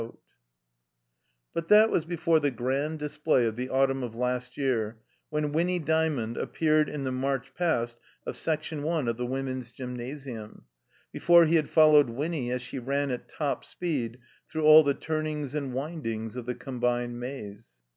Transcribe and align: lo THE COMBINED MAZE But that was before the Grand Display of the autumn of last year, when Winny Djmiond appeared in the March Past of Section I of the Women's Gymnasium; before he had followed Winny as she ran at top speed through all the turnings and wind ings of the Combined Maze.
lo 0.01 0.09
THE 0.09 0.09
COMBINED 0.09 1.53
MAZE 1.53 1.53
But 1.61 1.67
that 1.67 1.89
was 1.91 2.05
before 2.05 2.39
the 2.39 2.49
Grand 2.49 2.97
Display 2.97 3.45
of 3.45 3.55
the 3.55 3.69
autumn 3.69 4.01
of 4.01 4.15
last 4.15 4.57
year, 4.57 4.97
when 5.29 5.51
Winny 5.51 5.79
Djmiond 5.79 6.37
appeared 6.37 6.89
in 6.89 7.03
the 7.03 7.11
March 7.11 7.53
Past 7.53 7.99
of 8.25 8.35
Section 8.35 8.79
I 8.83 9.01
of 9.01 9.17
the 9.17 9.27
Women's 9.27 9.71
Gymnasium; 9.71 10.63
before 11.11 11.45
he 11.45 11.55
had 11.55 11.69
followed 11.69 12.09
Winny 12.09 12.51
as 12.51 12.63
she 12.63 12.79
ran 12.79 13.11
at 13.11 13.29
top 13.29 13.63
speed 13.63 14.17
through 14.49 14.63
all 14.65 14.81
the 14.81 14.95
turnings 14.95 15.53
and 15.53 15.71
wind 15.71 16.07
ings 16.07 16.35
of 16.35 16.47
the 16.47 16.55
Combined 16.55 17.19
Maze. 17.19 17.69